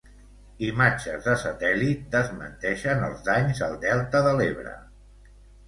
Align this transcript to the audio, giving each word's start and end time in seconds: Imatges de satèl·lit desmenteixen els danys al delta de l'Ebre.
Imatges 0.67 1.21
de 1.27 1.35
satèl·lit 1.41 2.09
desmenteixen 2.17 3.05
els 3.11 3.23
danys 3.29 3.63
al 3.69 3.79
delta 3.87 4.25
de 4.31 4.35
l'Ebre. 4.41 4.77